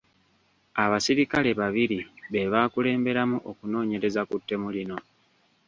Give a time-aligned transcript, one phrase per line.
[0.83, 1.99] Abasirikale babiri
[2.31, 4.97] be baakulemberamu okunoonyereza ku ttemu lino.